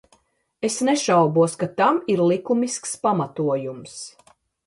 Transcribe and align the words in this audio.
Es 0.69 0.77
nešaubos, 0.87 1.53
ka 1.63 1.67
tam 1.81 2.01
ir 2.15 2.25
likumisks 2.31 2.97
pamatojums. 3.05 4.01